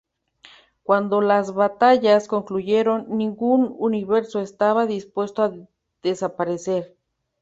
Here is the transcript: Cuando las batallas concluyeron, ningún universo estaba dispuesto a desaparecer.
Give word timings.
Cuando 0.81 1.21
las 1.21 1.53
batallas 1.53 2.27
concluyeron, 2.27 3.05
ningún 3.15 3.75
universo 3.77 4.39
estaba 4.39 4.87
dispuesto 4.87 5.43
a 5.43 5.53
desaparecer. 6.01 6.97